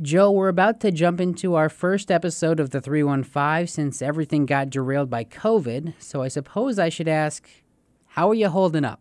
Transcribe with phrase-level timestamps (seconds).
[0.00, 4.70] Joe, we're about to jump into our first episode of the 315 since everything got
[4.70, 5.94] derailed by COVID.
[5.98, 7.48] So I suppose I should ask,
[8.06, 9.00] how are you holding up?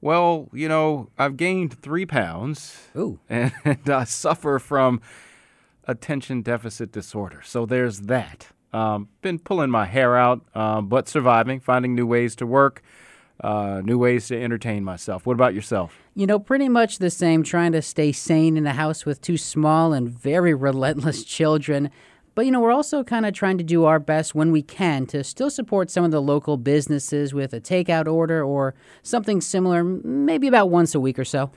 [0.00, 2.76] Well, you know, I've gained three pounds.
[2.96, 3.20] Ooh.
[3.28, 5.00] And I suffer from
[5.84, 7.40] attention deficit disorder.
[7.44, 8.48] So there's that.
[8.72, 12.82] Um, been pulling my hair out, um, but surviving, finding new ways to work,
[13.42, 15.26] uh, new ways to entertain myself.
[15.26, 15.98] What about yourself?
[16.14, 19.36] You know, pretty much the same, trying to stay sane in a house with two
[19.36, 21.90] small and very relentless children.
[22.34, 25.06] But, you know, we're also kind of trying to do our best when we can
[25.06, 29.82] to still support some of the local businesses with a takeout order or something similar,
[29.82, 31.50] maybe about once a week or so.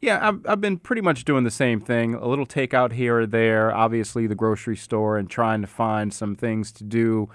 [0.00, 2.14] Yeah, I've, I've been pretty much doing the same thing.
[2.14, 6.34] A little takeout here or there, obviously the grocery store, and trying to find some
[6.34, 7.28] things to do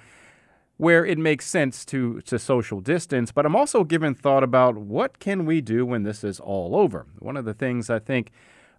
[0.82, 3.32] where it makes sense to, to social distance.
[3.32, 7.06] But I'm also giving thought about what can we do when this is all over.
[7.20, 8.32] One of the things I think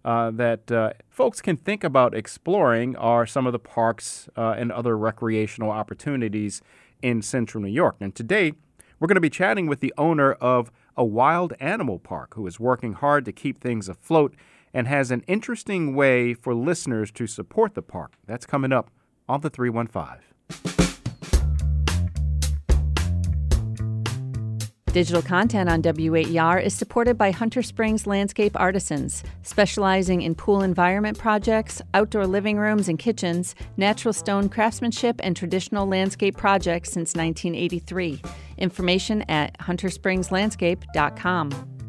[0.03, 4.69] uh, that uh, folks can think about exploring are some of the parks uh, and
[4.69, 6.61] other recreational opportunities
[7.01, 7.95] in central New York.
[8.01, 8.51] And today,
[8.99, 12.59] we're going to be chatting with the owner of a wild animal park who is
[12.59, 14.35] working hard to keep things afloat
[14.73, 18.15] and has an interesting way for listeners to support the park.
[18.27, 18.91] That's coming up
[19.29, 20.92] on the 315.
[24.93, 31.17] Digital content on WAER is supported by Hunter Springs Landscape Artisans, specializing in pool environment
[31.17, 38.21] projects, outdoor living rooms and kitchens, natural stone craftsmanship, and traditional landscape projects since 1983.
[38.59, 41.82] Information at hunterspringslandscape.com.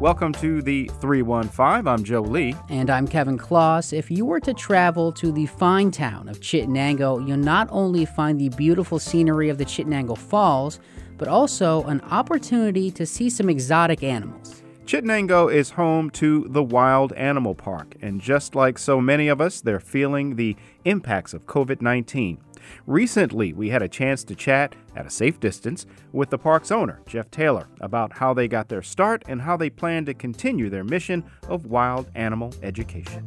[0.00, 1.86] Welcome to the 315.
[1.86, 2.56] I'm Joe Lee.
[2.70, 3.92] And I'm Kevin Kloss.
[3.92, 8.40] If you were to travel to the fine town of Chittenango, you'll not only find
[8.40, 10.80] the beautiful scenery of the Chittenango Falls,
[11.18, 14.62] but also an opportunity to see some exotic animals.
[14.86, 19.60] Chittenango is home to the Wild Animal Park, and just like so many of us,
[19.60, 22.38] they're feeling the impacts of COVID 19.
[22.86, 27.00] Recently, we had a chance to chat at a safe distance with the park's owner,
[27.06, 30.84] Jeff Taylor, about how they got their start and how they plan to continue their
[30.84, 33.22] mission of wild animal education.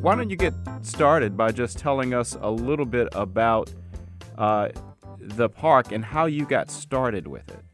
[0.00, 3.72] Why don't you get started by just telling us a little bit about
[4.36, 4.70] uh,
[5.18, 7.64] the park and how you got started with it?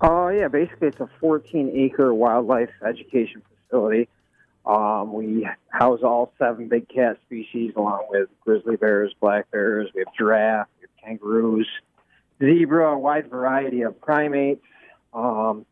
[0.00, 0.48] Oh, uh, yeah.
[0.48, 4.08] Basically, it's a 14 acre wildlife education facility
[4.68, 9.88] um, we house all seven big cat species, along with grizzly bears, black bears.
[9.94, 11.66] We have giraffe, we have kangaroos,
[12.38, 14.62] zebra, a wide variety of primates.
[15.14, 15.64] Um,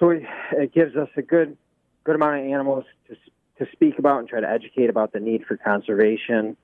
[0.00, 1.58] so it, it gives us a good
[2.04, 3.16] good amount of animals to
[3.58, 6.56] to speak about and try to educate about the need for conservation.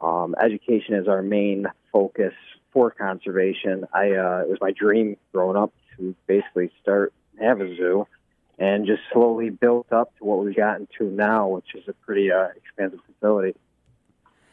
[0.00, 2.34] Um, education is our main focus
[2.72, 3.86] for conservation.
[3.94, 8.08] I uh, it was my dream growing up to basically start have a zoo
[8.58, 12.30] and just slowly built up to what we've gotten to now, which is a pretty
[12.32, 13.54] uh, expansive facility.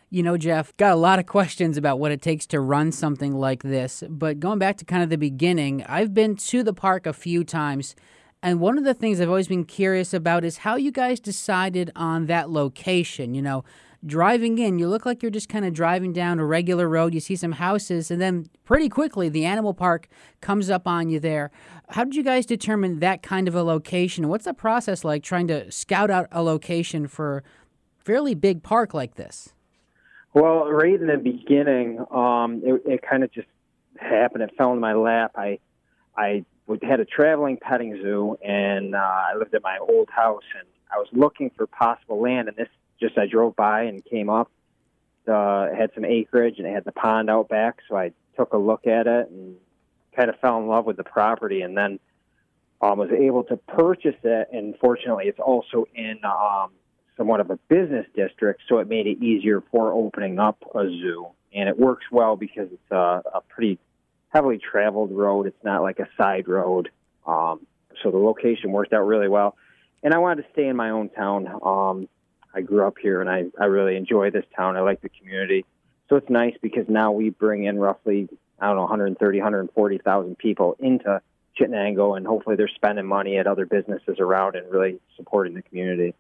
[0.10, 3.34] You know, Jeff, got a lot of questions about what it takes to run something
[3.34, 4.04] like this.
[4.08, 7.44] But going back to kind of the beginning, I've been to the park a few
[7.44, 7.96] times.
[8.44, 11.92] And one of the things I've always been curious about is how you guys decided
[11.96, 13.34] on that location.
[13.34, 13.64] You know,
[14.06, 17.14] driving in, you look like you're just kind of driving down a regular road.
[17.14, 20.08] You see some houses, and then pretty quickly the animal park
[20.42, 21.52] comes up on you there.
[21.90, 24.28] How did you guys determine that kind of a location?
[24.28, 27.44] What's the process like trying to scout out a location for
[28.00, 29.54] a fairly big park like this?
[30.34, 33.48] Well, right in the beginning, um, it, it kind of just
[33.98, 34.44] happened.
[34.44, 35.34] It fell in my lap.
[35.36, 35.60] I,
[36.18, 36.44] I
[36.82, 40.98] had a traveling petting zoo, and uh, I lived at my old house, and I
[40.98, 42.68] was looking for possible land, and this
[43.04, 44.50] just I drove by and came up.
[45.28, 48.58] Uh, had some acreage and it had the pond out back, so I took a
[48.58, 49.56] look at it and
[50.16, 52.00] kind of fell in love with the property, and then
[52.82, 54.50] um, was able to purchase it.
[54.52, 56.72] And fortunately, it's also in um,
[57.16, 61.28] somewhat of a business district, so it made it easier for opening up a zoo.
[61.56, 63.80] And it works well because it's a, a pretty
[64.30, 65.48] heavily traveled road.
[65.48, 66.90] It's not like a side road,
[67.26, 67.66] um,
[68.02, 69.56] so the location worked out really well.
[70.04, 71.48] And I wanted to stay in my own town.
[71.64, 72.10] Um,
[72.54, 74.78] I grew up here and I, I really enjoy this town.
[74.78, 75.66] I like the community.
[76.10, 78.30] So it's nice because now we bring in roughly,
[78.60, 81.22] I don't know, 130, 140,000 people into
[81.60, 86.14] Chittenango and hopefully they're spending money at other businesses around and really supporting the community.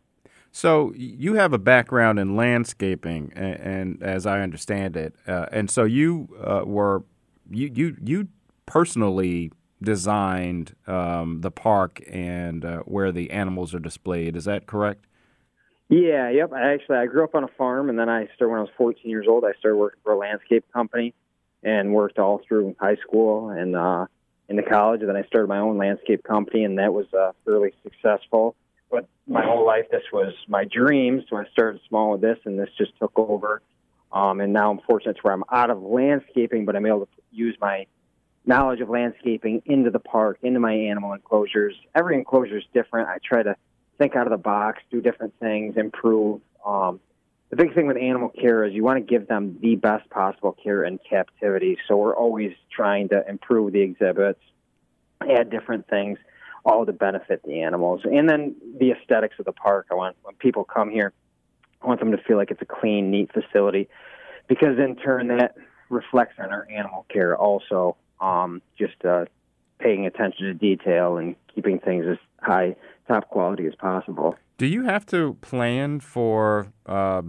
[0.55, 5.67] So you have a background in landscaping, and, and as I understand it, uh, and
[5.67, 7.01] so you uh, were
[7.49, 8.27] you you you
[8.67, 9.51] personally
[9.81, 14.35] designed um, the park and uh, where the animals are displayed.
[14.35, 15.07] Is that correct?
[15.93, 16.51] Yeah, yep.
[16.53, 18.71] I actually I grew up on a farm, and then I started when I was
[18.77, 19.43] 14 years old.
[19.45, 21.13] I started working for a landscape company,
[21.61, 24.07] and worked all through high school and uh,
[24.49, 25.01] into college.
[25.01, 28.55] And then I started my own landscape company, and that was uh, fairly successful.
[28.89, 31.23] But my whole life, this was my dream.
[31.29, 33.61] So I started small with this, and this just took over.
[34.11, 37.21] Um, and now I'm fortunate to where I'm out of landscaping, but I'm able to
[37.31, 37.85] use my
[38.47, 41.75] knowledge of landscaping into the park, into my animal enclosures.
[41.93, 43.09] Every enclosure is different.
[43.09, 43.55] I try to
[44.03, 46.41] think out of the box, do different things, improve.
[46.65, 46.99] Um,
[47.49, 50.57] the big thing with animal care is you want to give them the best possible
[50.61, 51.77] care in captivity.
[51.87, 54.41] So we're always trying to improve the exhibits,
[55.21, 56.17] add different things,
[56.65, 58.01] all to benefit the animals.
[58.03, 59.87] And then the aesthetics of the park.
[59.89, 61.13] I want when people come here,
[61.81, 63.87] I want them to feel like it's a clean, neat facility,
[64.47, 65.55] because in turn that
[65.89, 67.95] reflects on our animal care also.
[68.19, 69.25] Um, just uh,
[69.79, 72.75] paying attention to detail and keeping things as high,
[73.07, 74.35] top quality as possible.
[74.57, 77.23] Do you have to plan for, uh,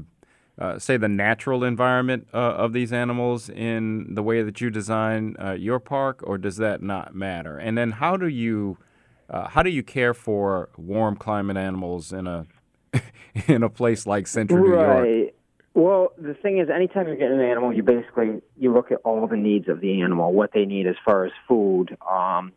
[0.59, 5.37] uh, say, the natural environment uh, of these animals in the way that you design
[5.43, 7.59] uh, your park, or does that not matter?
[7.59, 8.79] And then, how do you
[9.31, 12.47] uh, how do you care for warm climate animals in a
[13.47, 15.17] in a place like Central New right.
[15.17, 15.31] York?
[15.75, 19.27] Well, the thing is, anytime you're getting an animal, you basically you look at all
[19.27, 22.53] the needs of the animal, what they need as far as food, um,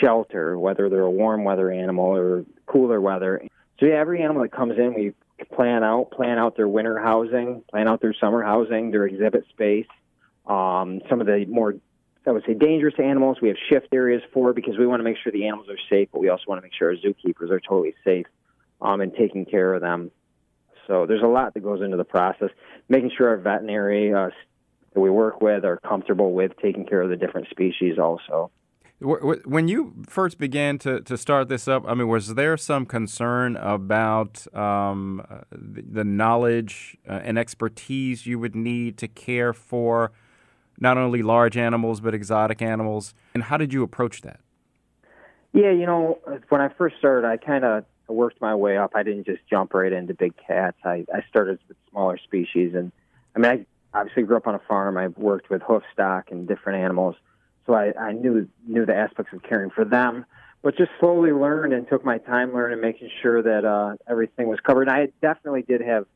[0.00, 3.42] shelter, whether they're a warm weather animal or cooler weather.
[3.80, 5.12] So yeah, every animal that comes in, we
[5.54, 9.86] plan out plan out their winter housing, plan out their summer housing, their exhibit space.
[10.46, 11.74] Um, some of the more
[12.26, 15.16] I would say dangerous animals we have shift areas for because we want to make
[15.22, 17.60] sure the animals are safe, but we also want to make sure our zookeepers are
[17.60, 18.26] totally safe
[18.80, 20.10] um, and taking care of them.
[20.86, 22.50] So there's a lot that goes into the process,
[22.88, 24.30] making sure our veterinary uh,
[24.92, 28.50] that we work with are comfortable with taking care of the different species also.
[29.04, 33.56] When you first began to, to start this up, I mean, was there some concern
[33.56, 35.22] about um,
[35.52, 40.12] the knowledge uh, and expertise you would need to care for
[40.80, 43.12] not only large animals but exotic animals?
[43.34, 44.40] And how did you approach that?
[45.52, 46.18] Yeah, you know,
[46.48, 48.92] when I first started, I kind of worked my way up.
[48.94, 50.78] I didn't just jump right into big cats.
[50.82, 52.90] I, I started with smaller species, and
[53.36, 54.96] I mean, I obviously grew up on a farm.
[54.96, 57.16] I've worked with hoof stock and different animals
[57.66, 60.26] so I, I knew knew the aspects of caring for them,
[60.62, 64.60] but just slowly learned and took my time learning, making sure that uh, everything was
[64.60, 64.88] covered.
[64.88, 66.06] And I definitely did have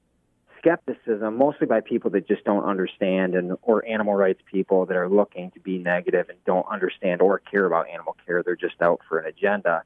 [0.58, 5.08] skepticism, mostly by people that just don't understand, and or animal rights people that are
[5.08, 8.42] looking to be negative and don't understand or care about animal care.
[8.42, 9.82] They're just out for an agenda.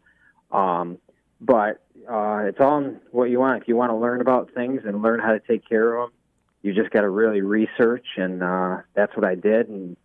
[0.50, 0.98] Um,
[1.40, 3.62] but uh, it's all what you want.
[3.62, 6.18] If you want to learn about things and learn how to take care of them,
[6.62, 9.68] you just got to really research, and uh, that's what I did.
[9.68, 9.96] And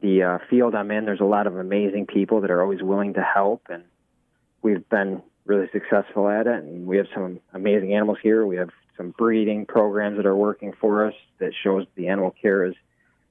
[0.00, 3.14] the uh, field I'm in, there's a lot of amazing people that are always willing
[3.14, 3.84] to help, and
[4.62, 6.62] we've been really successful at it.
[6.62, 8.46] And we have some amazing animals here.
[8.46, 12.64] We have some breeding programs that are working for us that shows the animal care
[12.64, 12.74] is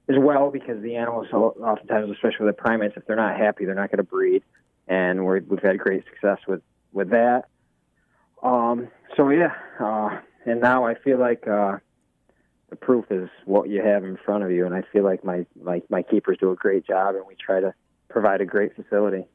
[0.08, 3.76] as well because the animals oftentimes, especially with the primates, if they're not happy, they're
[3.76, 4.44] not going to breed,
[4.88, 6.62] and we have had great success with
[6.92, 7.46] with that.
[8.42, 11.48] Um, so yeah, uh, and now I feel like.
[11.48, 11.78] Uh,
[12.70, 14.66] the proof is what you have in front of you.
[14.66, 17.60] And I feel like my, my, my keepers do a great job, and we try
[17.60, 17.74] to
[18.10, 19.26] provide a great facility.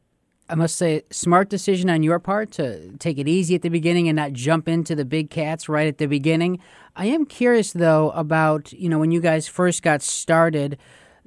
[0.49, 4.09] I must say, smart decision on your part to take it easy at the beginning
[4.09, 6.59] and not jump into the big cats right at the beginning.
[6.95, 10.77] I am curious though about you know when you guys first got started,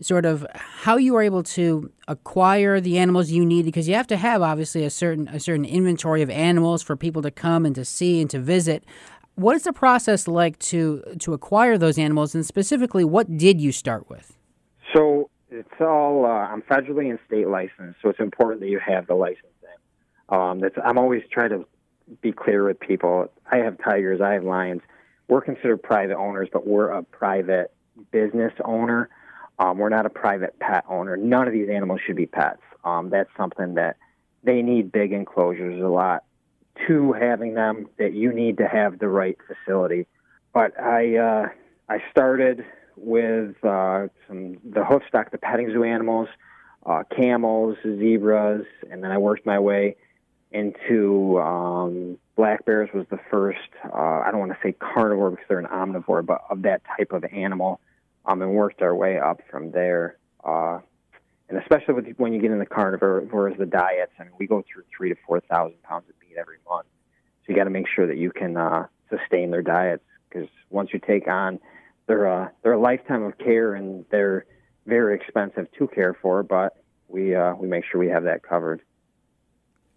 [0.02, 4.06] sort of how you were able to acquire the animals you need because you have
[4.08, 7.74] to have obviously a certain a certain inventory of animals for people to come and
[7.74, 8.84] to see and to visit.
[9.38, 13.72] What is the process like to to acquire those animals, and specifically, what did you
[13.72, 14.36] start with?
[14.96, 19.06] So it's all uh, I'm federally and state licensed, so it's important that you have
[19.06, 19.52] the licensing.
[20.30, 21.68] Um, that's I'm always trying to
[22.20, 23.32] be clear with people.
[23.52, 24.82] I have tigers, I have lions.
[25.28, 27.72] We're considered private owners, but we're a private
[28.10, 29.08] business owner.
[29.60, 31.16] Um, we're not a private pet owner.
[31.16, 32.62] None of these animals should be pets.
[32.84, 33.98] Um, that's something that
[34.44, 36.24] they need big enclosures a lot
[36.88, 40.06] to having them that you need to have the right facility.
[40.54, 41.48] But I uh,
[41.90, 42.66] I started
[42.96, 46.28] with uh, some the hoofstock, the petting zoo animals,
[46.86, 49.96] uh, camels, zebras, and then I worked my way
[50.52, 53.60] into um, black bears was the first.
[53.84, 57.12] Uh, I don't want to say carnivore because they're an omnivore, but of that type
[57.12, 57.80] of animal,
[58.26, 60.18] um, and worked our way up from there.
[60.44, 60.80] Uh,
[61.50, 64.64] and especially with, when you get in the carnivores, the diets, I mean, we go
[64.72, 66.88] through three to four thousand pounds of every month.
[67.46, 70.90] So you got to make sure that you can uh, sustain their diets because once
[70.94, 71.60] you take on,
[72.08, 74.46] they're uh, they're a lifetime of care and they're
[74.86, 76.44] very expensive to care for.
[76.44, 76.78] But
[77.08, 78.82] we uh, we make sure we have that covered.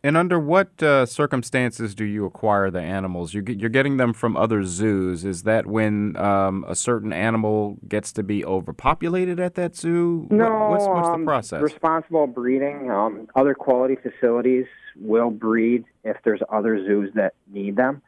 [0.02, 3.34] And under what uh, circumstances do you acquire the animals?
[3.34, 5.24] You you're getting them from other zoos.
[5.24, 10.26] Is that when um, a certain animal gets to be overpopulated at that zoo?
[10.30, 11.62] No, what, what's, what's um, the process?
[11.62, 12.90] Responsible breeding.
[12.90, 14.66] Um, other quality facilities
[14.96, 18.02] will breed if there's other zoos that need them.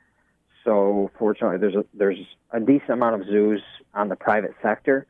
[0.64, 2.18] So fortunately, there's a, there's
[2.50, 3.62] a decent amount of zoos
[3.94, 5.06] on the private sector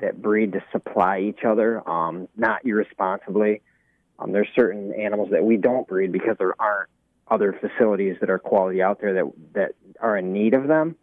[0.00, 3.62] that breed to supply each other, um, not irresponsibly.
[4.18, 6.90] Um, there's certain animals that we don't breed because there aren't
[7.28, 10.96] other facilities that are quality out there that that are in need of them.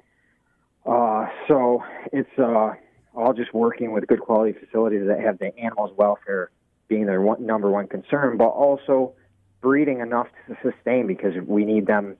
[0.85, 2.71] Uh, so it's uh,
[3.15, 6.51] all just working with good quality facilities that have the animals' welfare
[6.87, 9.13] being their one, number one concern, but also
[9.63, 12.17] breeding enough to sustain because we need them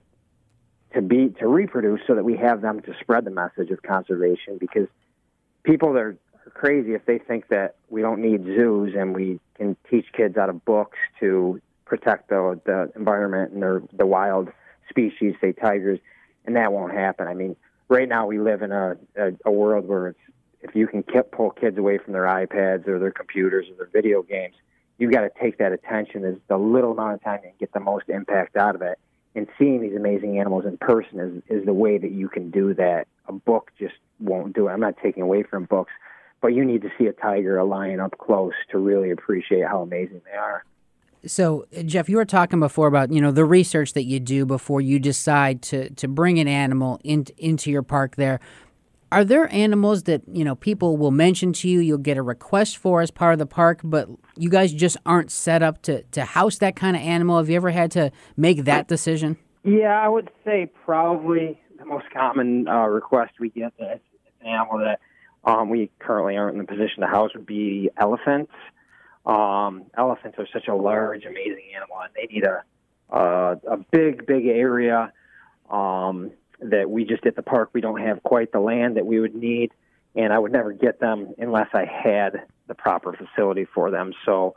[0.94, 4.56] to be to reproduce so that we have them to spread the message of conservation
[4.58, 4.88] because
[5.62, 6.16] people are
[6.54, 10.48] crazy if they think that we don't need zoos and we can teach kids out
[10.48, 14.48] of books to protect the the environment and the the wild
[14.88, 15.98] species, say tigers,
[16.46, 17.26] and that won't happen.
[17.28, 17.56] I mean,
[17.88, 20.18] right now we live in a a, a world where it's
[20.62, 23.90] if you can keep, pull kids away from their iPads or their computers or their
[23.92, 24.54] video games,
[24.98, 27.80] you've got to take that attention as the little amount of time and get the
[27.80, 28.98] most impact out of it.
[29.34, 32.72] And seeing these amazing animals in person is is the way that you can do
[32.74, 33.08] that.
[33.26, 34.72] A book just won't do it.
[34.72, 35.92] I'm not taking away from books,
[36.40, 39.82] but you need to see a tiger, a lion up close to really appreciate how
[39.82, 40.64] amazing they are.
[41.26, 44.80] So, Jeff, you were talking before about you know the research that you do before
[44.80, 48.16] you decide to to bring an animal in, into your park.
[48.16, 48.40] There,
[49.14, 51.78] are there animals that you know people will mention to you?
[51.78, 55.30] You'll get a request for as part of the park, but you guys just aren't
[55.30, 57.38] set up to to house that kind of animal.
[57.38, 59.36] Have you ever had to make that decision?
[59.62, 64.00] Yeah, I would say probably the most common uh, request we get that's
[64.40, 65.00] an animal that
[65.44, 68.52] um, we currently aren't in the position to house would be elephants.
[69.24, 72.64] Um, elephants are such a large, amazing animal, and they need a
[73.14, 75.12] uh, a big, big area
[75.70, 76.32] um,
[76.70, 79.34] that we just at the park we don't have quite the land that we would
[79.34, 79.72] need,
[80.14, 84.12] and I would never get them unless I had the proper facility for them.
[84.24, 84.54] So.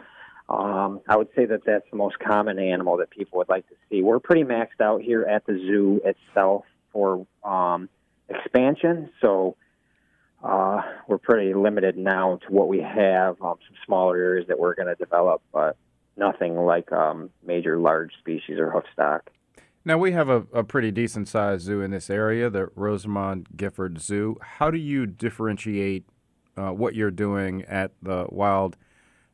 [0.49, 3.75] Um, I would say that that's the most common animal that people would like to
[3.89, 4.01] see.
[4.01, 7.89] We're pretty maxed out here at the zoo itself for um,
[8.29, 9.57] expansion, so
[10.43, 13.41] uh, we're pretty limited now to what we have.
[13.41, 15.75] Um, some smaller areas that we're going to develop, but
[16.15, 19.29] nothing like um, major large species or hoof stock.
[19.87, 24.01] Now we have a, a pretty decent sized zoo in this area, the Rosamond Gifford
[24.01, 24.35] Zoo.
[24.41, 26.03] How do you differentiate
[26.57, 28.75] uh, what you're doing at the Wild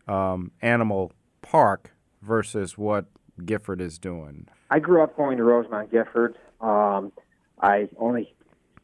[0.07, 3.05] um, Animal Park versus what
[3.43, 4.47] Gifford is doing?
[4.69, 6.37] I grew up going to Rosamond Gifford.
[6.61, 7.11] Um,
[7.59, 8.35] I only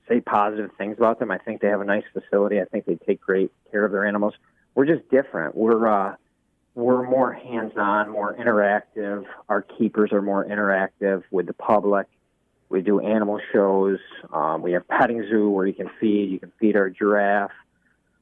[0.07, 1.29] say positive things about them.
[1.29, 2.59] I think they have a nice facility.
[2.59, 4.33] I think they take great care of their animals.
[4.73, 5.53] We're just different.
[5.53, 6.15] We're uh,
[6.79, 9.25] we're more hands-on, more interactive.
[9.50, 12.07] Our keepers are more interactive with the public.
[12.69, 14.00] We do animal shows.
[14.31, 16.29] Um, we have petting zoo where you can feed.
[16.29, 17.51] You can feed our giraffe.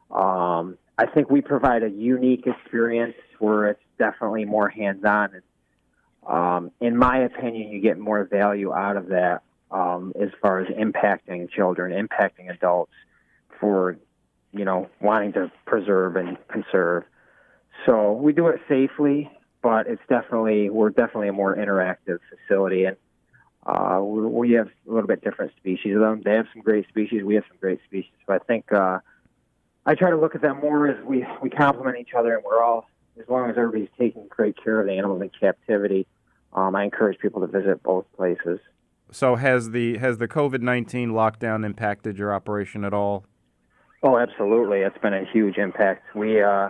[0.09, 5.41] Um, I think we provide a unique experience where it's definitely more hands-on.
[6.25, 10.67] Um, in my opinion, you get more value out of that um, as far as
[10.69, 12.93] impacting children, impacting adults
[13.59, 13.97] for,
[14.53, 17.03] you know, wanting to preserve and conserve.
[17.85, 19.31] So we do it safely,
[19.61, 22.97] but it's definitely we're definitely a more interactive facility, and
[23.65, 26.21] uh, we have a little bit different species of them.
[26.23, 27.23] They have some great species.
[27.23, 28.11] We have some great species.
[28.25, 28.99] So I think uh,
[29.85, 32.63] I try to look at them more as we we complement each other, and we're
[32.63, 36.07] all as long as everybody's taking great care of the animals in captivity.
[36.53, 38.59] Um, I encourage people to visit both places.
[39.11, 43.25] So has the has the COVID nineteen lockdown impacted your operation at all?
[44.03, 44.79] Oh, absolutely.
[44.81, 46.15] It's been a huge impact.
[46.15, 46.69] We uh,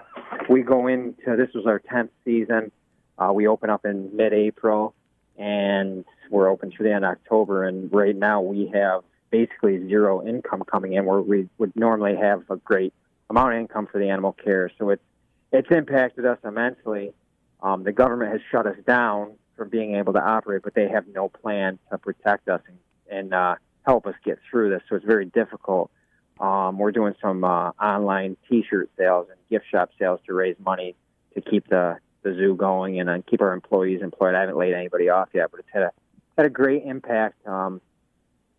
[0.50, 2.72] we go into this was our tenth season.
[3.18, 4.94] Uh, we open up in mid April,
[5.38, 7.66] and we're open through the end of October.
[7.66, 12.44] And right now we have basically zero income coming in, where we would normally have
[12.50, 12.94] a great
[13.30, 14.72] amount of income for the animal care.
[14.78, 15.04] So it's
[15.52, 17.14] it's impacted us immensely.
[17.62, 21.06] Um, the government has shut us down from being able to operate, but they have
[21.14, 22.78] no plan to protect us and,
[23.10, 23.56] and uh,
[23.86, 24.82] help us get through this.
[24.88, 25.92] So it's very difficult.
[26.40, 30.96] Um, we're doing some uh, online T-shirt sales and gift shop sales to raise money
[31.34, 34.36] to keep the, the zoo going and uh, keep our employees employed.
[34.36, 35.92] I haven't laid anybody off yet, but it's had a
[36.38, 37.46] had a great impact.
[37.48, 37.82] Um,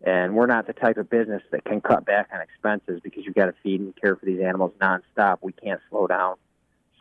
[0.01, 3.35] and we're not the type of business that can cut back on expenses because you've
[3.35, 5.39] got to feed and care for these animals nonstop.
[5.41, 6.35] We can't slow down.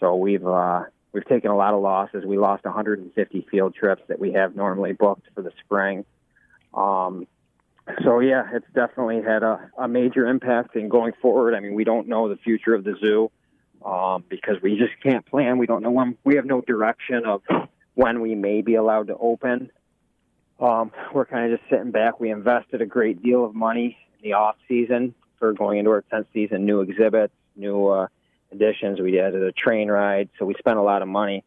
[0.01, 2.25] So we've uh, We've taken a lot of losses.
[2.25, 6.05] We lost 150 field trips that we have normally booked for the spring.
[6.75, 7.27] Um,
[8.05, 10.77] so yeah, it's definitely had a, a major impact.
[10.77, 13.31] in going forward, I mean, we don't know the future of the zoo
[13.85, 15.59] um, because we just can't plan.
[15.59, 16.17] We don't know when.
[16.25, 17.43] We have no direction of
[17.95, 19.71] when we may be allowed to open.
[20.61, 22.21] um, we're kind of just sitting back.
[22.21, 26.05] We invested a great deal of money in the off season for going into our
[26.13, 28.07] 10th season, new exhibits, new uh,
[28.53, 29.01] additions.
[29.01, 31.45] We added a train ride, so we spent a lot of money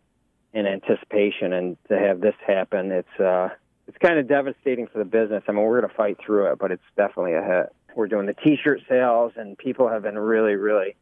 [0.54, 1.54] in anticipation.
[1.54, 3.50] And to have this happen, it's uh,
[3.92, 5.44] it's kind of devastating for the business.
[5.50, 7.76] I mean, we're going to fight through it, but it's definitely a hit.
[7.94, 10.96] We're doing the T-shirt sales, and people have been really, really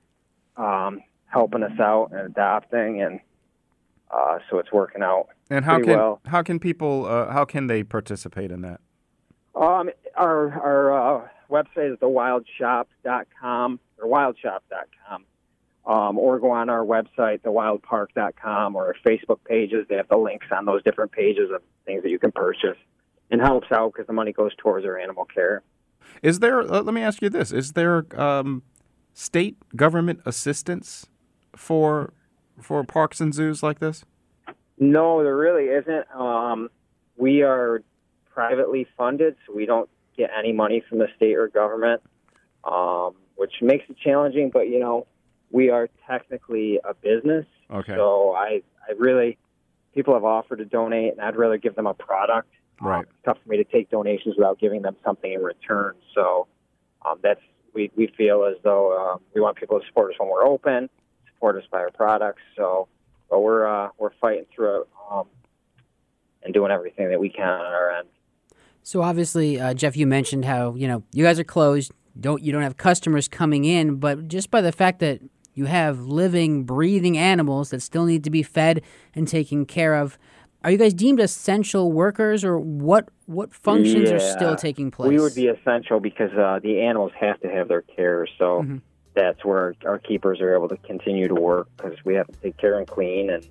[0.57, 3.19] um, helping us out and adopting, and
[4.09, 5.27] uh, so it's working out.
[5.51, 6.21] And how pretty can well.
[6.25, 8.81] how can people uh, how can they participate in that?
[9.53, 15.25] Um, our our uh, website is thewildshop.com or wildshop.com.
[15.89, 19.87] Um, or go on our website, thewildpark.com, or our Facebook pages.
[19.89, 22.77] They have the links on those different pages of things that you can purchase.
[23.31, 25.61] And helps out because the money goes towards our animal care.
[26.23, 26.61] Is there?
[26.61, 28.63] Uh, let me ask you this: Is there um,
[29.13, 31.07] state government assistance
[31.55, 32.13] for
[32.61, 34.03] for parks and zoos like this?
[34.79, 36.05] No, there really isn't.
[36.15, 36.69] Um,
[37.17, 37.83] we are
[38.33, 42.01] privately funded, so we don't get any money from the state or government,
[42.63, 44.49] um, which makes it challenging.
[44.51, 45.05] But you know,
[45.51, 47.95] we are technically a business, Okay.
[47.95, 49.37] so I, I really,
[49.93, 52.49] people have offered to donate, and I'd rather give them a product.
[52.81, 53.01] Um, Right.
[53.03, 55.95] it's tough for me to take donations without giving them something in return.
[56.15, 56.47] So
[57.05, 57.41] um, that's
[57.73, 60.89] we we feel as though um, we want people to support us when we're open,
[61.33, 62.41] support us by our products.
[62.55, 62.87] So,
[63.29, 65.25] but we're uh, we're fighting through it um,
[66.43, 68.07] and doing everything that we can on our end.
[68.81, 71.91] So obviously, uh, Jeff, you mentioned how you know you guys are closed.
[72.19, 75.21] Don't you don't have customers coming in, but just by the fact that
[75.53, 78.81] you have living, breathing animals that still need to be fed
[79.15, 80.17] and taken care of,
[80.63, 83.09] are you guys deemed essential workers, or what?
[83.25, 85.09] What functions are still taking place?
[85.09, 88.25] We would be essential because uh, the animals have to have their care.
[88.37, 88.81] So Mhm.
[89.15, 92.57] that's where our keepers are able to continue to work because we have to take
[92.57, 93.43] care and clean and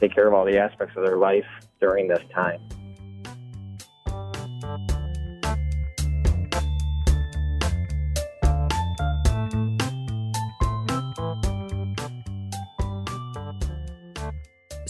[0.00, 1.46] take care of all the aspects of their life
[1.80, 2.60] during this time.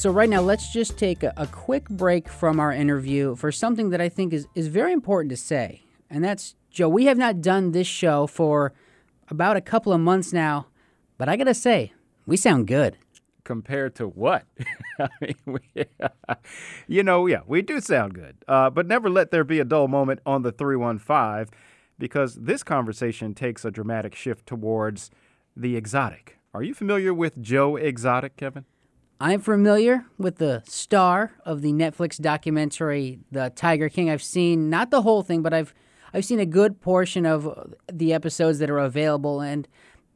[0.00, 3.90] So right now, let's just take a, a quick break from our interview for something
[3.90, 5.82] that I think is, is very important to say.
[6.08, 8.72] And that's, Joe, we have not done this show for
[9.28, 10.68] about a couple of months now,
[11.18, 11.92] but I gotta say,
[12.24, 12.96] we sound good.
[13.44, 14.46] Compared to what?
[14.98, 15.60] I mean, we,
[16.88, 18.36] you know, yeah, we do sound good.
[18.48, 21.54] Uh, but never let there be a dull moment on the 315
[21.98, 25.10] because this conversation takes a dramatic shift towards
[25.54, 26.38] the exotic.
[26.54, 28.64] Are you familiar with Joe Exotic, Kevin?
[29.22, 34.08] I'm familiar with the star of the Netflix documentary The Tiger King.
[34.08, 35.74] I've seen not the whole thing, but I've
[36.14, 39.68] I've seen a good portion of the episodes that are available and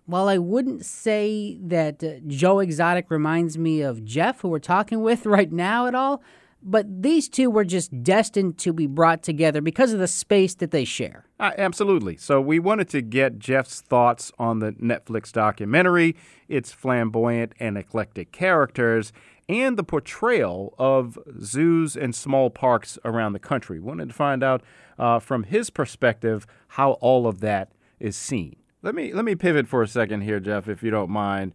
[0.07, 5.03] while I wouldn't say that uh, Joe Exotic reminds me of Jeff who we're talking
[5.03, 6.23] with right now at all,
[6.65, 10.71] but these two were just destined to be brought together because of the space that
[10.71, 11.27] they share.
[11.39, 12.17] Uh, absolutely.
[12.17, 16.17] So we wanted to get Jeff's thoughts on the Netflix documentary,
[16.49, 19.13] its flamboyant and eclectic characters,
[19.47, 23.79] and the portrayal of zoos and small parks around the country.
[23.79, 24.63] Wanted to find out
[24.99, 28.57] uh, from his perspective how all of that is seen.
[28.83, 31.53] Let me let me pivot for a second here, Jeff, if you don't mind.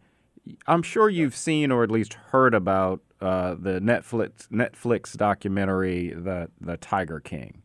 [0.68, 6.50] I'm sure you've seen or at least heard about uh, the Netflix Netflix documentary, the
[6.60, 7.64] the Tiger King.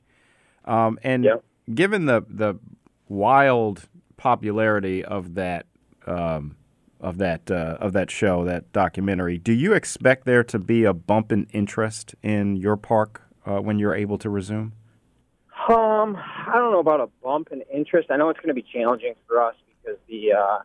[0.64, 1.44] Um, and Yep.
[1.74, 2.58] given the the
[3.08, 5.66] wild popularity of that
[6.06, 6.56] um,
[7.00, 10.92] of that uh, of that show, that documentary, do you expect there to be a
[10.92, 14.72] bump in interest in your park uh, when you're able to resume?
[15.68, 18.10] Um, I don't know about a bump in interest.
[18.10, 20.58] I know it's going to be challenging for us because the uh,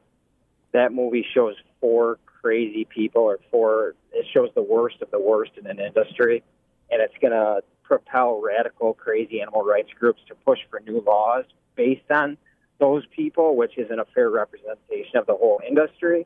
[0.73, 3.95] that movie shows four crazy people, or four.
[4.13, 6.43] It shows the worst of the worst in an industry,
[6.91, 11.45] and it's going to propel radical, crazy animal rights groups to push for new laws
[11.75, 12.37] based on
[12.79, 16.25] those people, which isn't a fair representation of the whole industry.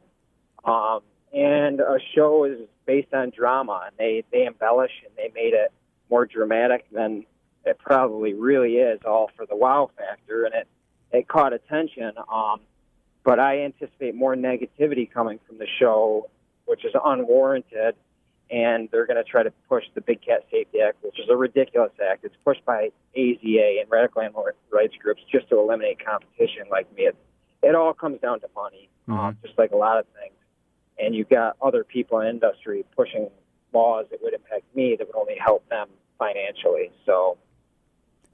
[0.66, 1.00] Um,
[1.34, 5.72] and a show is based on drama, and they they embellish and they made it
[6.10, 7.26] more dramatic than
[7.66, 10.68] it probably really is, all for the wow factor, and it
[11.12, 12.12] it caught attention.
[12.32, 12.62] Um,
[13.24, 16.30] but I anticipate more negativity coming from the show,
[16.66, 17.96] which is unwarranted,
[18.50, 21.36] and they're going to try to push the Big Cat Safety Act, which is a
[21.36, 22.26] ridiculous act.
[22.26, 26.64] It's pushed by AZA and radical animal rights groups just to eliminate competition.
[26.70, 27.16] Like me, it,
[27.62, 30.34] it all comes down to money, um, just like a lot of things.
[31.00, 33.30] And you've got other people in industry pushing
[33.74, 35.88] laws that would impact me that would only help them
[36.20, 36.92] financially.
[37.06, 37.38] So,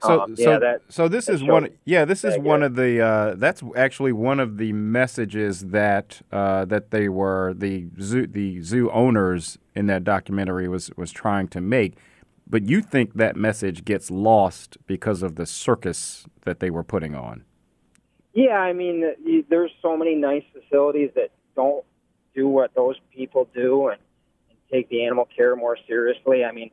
[0.02, 1.64] So, um, so, yeah, that so this is one.
[1.64, 3.00] shows Yeah, this is one of the.
[3.02, 8.62] Uh, that's actually one of the messages that uh, that they were the zoo the
[8.62, 11.96] zoo owners in that documentary was was trying to make.
[12.50, 17.14] but you think that message gets lost because of the circus that they were putting
[17.14, 17.44] on.
[18.32, 21.84] Yeah, I mean, there's so many nice facilities that don't
[22.34, 24.00] do what those people do and,
[24.48, 26.44] and take the animal care more seriously.
[26.44, 26.70] I mean,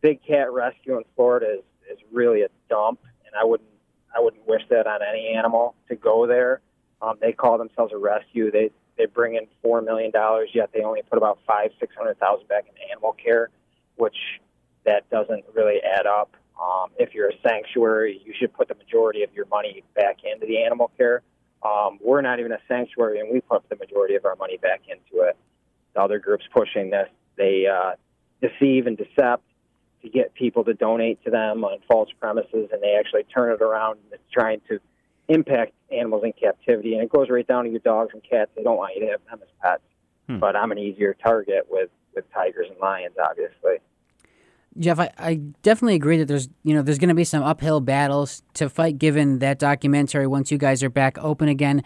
[0.00, 3.68] Big Cat Rescue in Florida is, is really a dump, and I wouldn't
[4.14, 6.60] I wouldn't wish that on any animal to go there.
[7.00, 8.50] Um, they call themselves a rescue.
[8.50, 12.18] They they bring in four million dollars, yet they only put about five six hundred
[12.18, 13.50] thousand back in animal care,
[13.96, 14.16] which
[14.84, 16.36] that doesn't really add up.
[16.60, 20.46] Um, if you're a sanctuary, you should put the majority of your money back into
[20.46, 21.22] the animal care.
[21.64, 24.82] Um, we're not even a sanctuary, and we put the majority of our money back
[24.88, 25.36] into it.
[25.94, 27.92] The other groups pushing this, they uh,
[28.40, 29.40] deceive and decept
[30.02, 33.62] to get people to donate to them on false premises, and they actually turn it
[33.62, 34.78] around and it's trying to
[35.28, 36.94] impact animals in captivity.
[36.94, 38.50] And it goes right down to your dogs and cats.
[38.56, 39.82] They don't want you to have them as pets.
[40.28, 40.38] Hmm.
[40.38, 43.78] But I'm an easier target with with tigers and lions, obviously.
[44.78, 47.80] Jeff, I, I definitely agree that there's you know there's going to be some uphill
[47.80, 51.82] battles to fight given that documentary once you guys are back open again.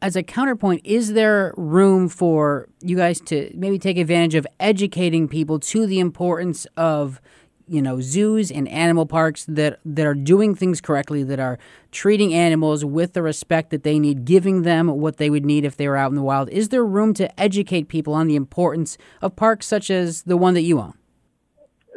[0.00, 5.26] As a counterpoint, is there room for you guys to maybe take advantage of educating
[5.26, 7.20] people to the importance of
[7.68, 11.58] you know zoos and animal parks that that are doing things correctly, that are
[11.90, 15.76] treating animals with the respect that they need, giving them what they would need if
[15.76, 16.48] they were out in the wild?
[16.50, 20.54] Is there room to educate people on the importance of parks such as the one
[20.54, 20.94] that you own?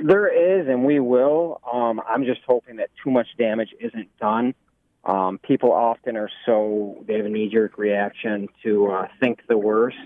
[0.04, 1.62] There is, and we will.
[1.72, 4.56] Um, I'm just hoping that too much damage isn't done.
[5.04, 9.98] Um, people often are so they have a knee-jerk reaction to uh, think the worst,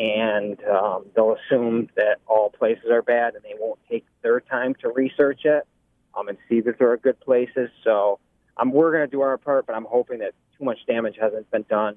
[0.00, 4.74] and um, they'll assume that all places are bad, and they won't take their time
[4.80, 5.66] to research it
[6.16, 7.68] um, and see that there are good places.
[7.84, 8.18] So
[8.56, 11.50] um, we're going to do our part, but I'm hoping that too much damage hasn't
[11.50, 11.96] been done.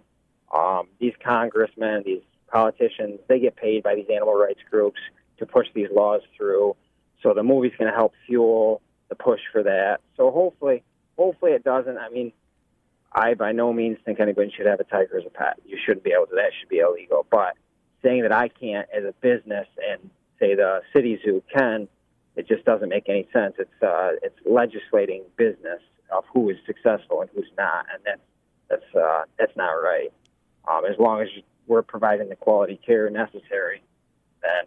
[0.53, 4.99] Um, these congressmen, these politicians, they get paid by these animal rights groups
[5.37, 6.75] to push these laws through
[7.23, 10.01] so the movie's going to help fuel the push for that.
[10.17, 10.83] So hopefully,
[11.17, 11.97] hopefully it doesn't.
[11.97, 12.33] I mean,
[13.13, 15.59] I by no means think anybody should have a tiger as a pet.
[15.65, 16.35] You shouldn't be able to.
[16.35, 17.25] That should be illegal.
[17.31, 17.55] But
[18.03, 21.87] saying that I can't as a business and say the city zoo can,
[22.35, 23.55] it just doesn't make any sense.
[23.57, 28.21] It's uh, it's legislating business of who is successful and who's not, and that's
[28.69, 30.11] that's uh, that's not right.
[30.69, 31.27] Um, as long as
[31.67, 33.83] we're providing the quality care necessary,
[34.41, 34.65] then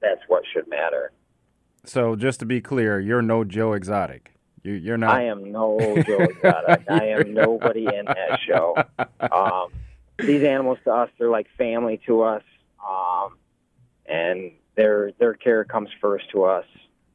[0.00, 1.12] that's what should matter.
[1.84, 4.32] So just to be clear, you're no Joe Exotic.
[4.62, 5.14] You, are not.
[5.14, 6.84] I am no Joe Exotic.
[6.88, 8.76] I am nobody in that show.
[9.20, 9.72] Um,
[10.18, 12.42] these animals to us, they're like family to us,
[14.06, 16.66] and their their care comes first to us.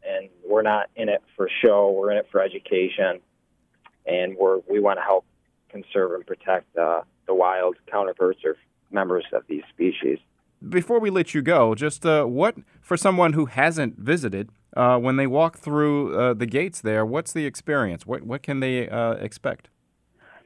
[0.04, 1.92] And we're not in it for show.
[1.92, 3.20] We're in it for education,
[4.06, 5.26] and we're we want to help
[5.70, 8.56] conserve and protect uh, the wild counterparts or
[8.92, 10.18] members of these species.
[10.68, 15.16] Before we let you go, just uh, what for someone who hasn't visited, uh, when
[15.16, 18.06] they walk through uh, the gates there, what's the experience?
[18.06, 19.70] What what can they uh, expect?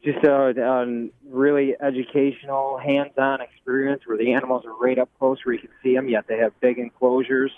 [0.03, 5.53] Just a, a really educational, hands-on experience where the animals are right up close, where
[5.53, 6.09] you can see them.
[6.09, 7.51] Yet they have big enclosures.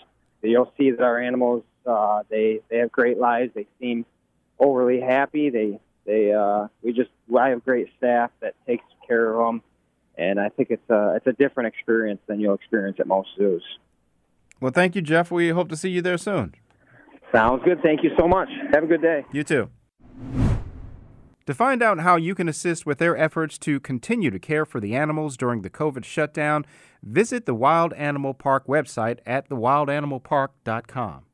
[0.44, 3.52] You'll see that our animals uh, they they have great lives.
[3.54, 4.06] They seem
[4.60, 5.50] overly happy.
[5.50, 9.62] They they uh, we just I have great staff that takes care of them,
[10.18, 13.64] and I think it's a it's a different experience than you'll experience at most zoos.
[14.60, 15.32] Well, thank you, Jeff.
[15.32, 16.56] We hope to see you there soon.
[17.32, 17.82] Sounds good.
[17.82, 18.50] Thank you so much.
[18.72, 19.26] Have a good day.
[19.32, 19.70] You too.
[21.46, 24.80] To find out how you can assist with their efforts to continue to care for
[24.80, 26.66] the animals during the COVID shutdown,
[27.04, 31.26] visit the Wild Animal Park website at thewildanimalpark.com.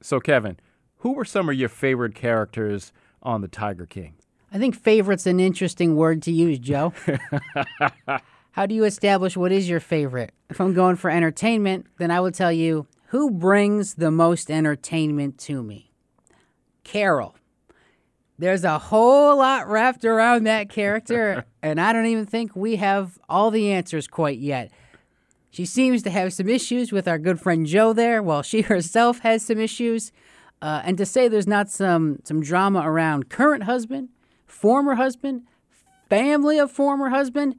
[0.00, 0.58] So, Kevin,
[0.98, 4.14] who were some of your favorite characters on The Tiger King?
[4.50, 6.94] I think favorite's an interesting word to use, Joe.
[8.52, 10.32] How do you establish what is your favorite?
[10.48, 15.38] If I'm going for entertainment, then I will tell you who brings the most entertainment
[15.40, 15.92] to me.
[16.84, 17.36] Carol.
[18.38, 23.18] There's a whole lot wrapped around that character, and I don't even think we have
[23.28, 24.70] all the answers quite yet.
[25.50, 29.20] She seems to have some issues with our good friend Joe there, while she herself
[29.20, 30.12] has some issues.
[30.60, 34.08] Uh, and to say there's not some some drama around current husband,
[34.46, 35.42] former husband,
[36.08, 37.56] family of former husband,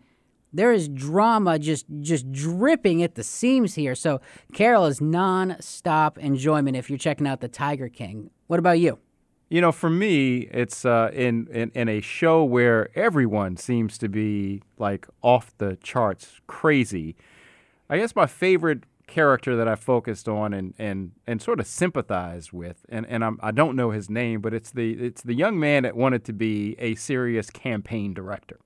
[0.51, 3.95] there is drama just just dripping at the seams here.
[3.95, 4.19] So
[4.53, 8.31] Carol is non-stop enjoyment if you're checking out the Tiger King.
[8.47, 8.99] What about you?
[9.49, 14.07] You know, for me, it's uh, in, in in a show where everyone seems to
[14.07, 17.15] be like off the charts, crazy.
[17.89, 22.51] I guess my favorite character that I focused on and and and sort of sympathized
[22.53, 25.33] with, and and I'm, I do not know his name, but it's the it's the
[25.33, 28.57] young man that wanted to be a serious campaign director.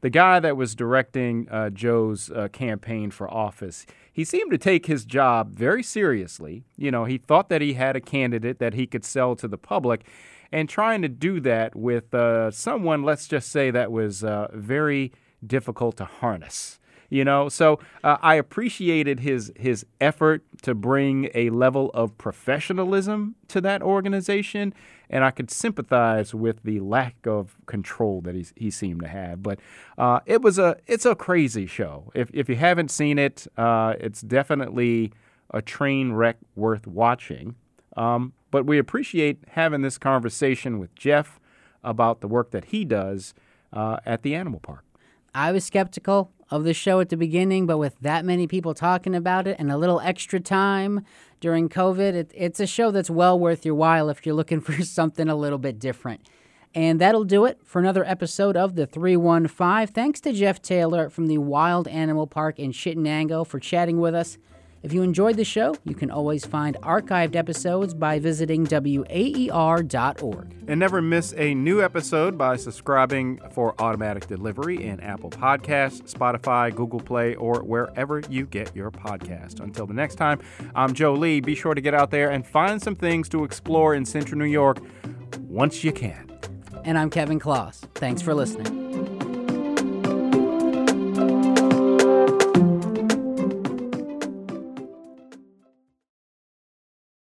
[0.00, 4.86] the guy that was directing uh, Joe's uh, campaign for office, he seemed to take
[4.86, 6.64] his job very seriously.
[6.76, 9.58] You know, he thought that he had a candidate that he could sell to the
[9.58, 10.06] public,
[10.52, 15.12] and trying to do that with uh, someone, let's just say, that was uh, very
[15.44, 16.78] difficult to harness.
[17.10, 23.34] You know, so uh, I appreciated his his effort to bring a level of professionalism
[23.48, 24.74] to that organization,
[25.08, 29.42] and I could sympathize with the lack of control that he he seemed to have.
[29.42, 29.58] But
[29.96, 32.12] uh, it was a it's a crazy show.
[32.14, 35.12] If if you haven't seen it, uh, it's definitely
[35.50, 37.54] a train wreck worth watching.
[37.96, 41.40] Um, but we appreciate having this conversation with Jeff
[41.82, 43.32] about the work that he does
[43.72, 44.84] uh, at the animal park.
[45.34, 49.14] I was skeptical of the show at the beginning, but with that many people talking
[49.14, 51.04] about it and a little extra time
[51.40, 54.82] during COVID, it, it's a show that's well worth your while if you're looking for
[54.82, 56.20] something a little bit different.
[56.74, 59.86] And that'll do it for another episode of the 315.
[59.92, 64.38] Thanks to Jeff Taylor from the Wild Animal Park in Chittenango for chatting with us.
[64.82, 70.54] If you enjoyed the show, you can always find archived episodes by visiting WAER.org.
[70.68, 76.74] And never miss a new episode by subscribing for automatic delivery in Apple Podcasts, Spotify,
[76.74, 79.60] Google Play, or wherever you get your podcast.
[79.60, 80.40] Until the next time,
[80.76, 81.40] I'm Joe Lee.
[81.40, 84.44] Be sure to get out there and find some things to explore in Central New
[84.44, 84.78] York
[85.48, 86.30] once you can.
[86.84, 87.80] And I'm Kevin Kloss.
[87.94, 89.17] Thanks for listening.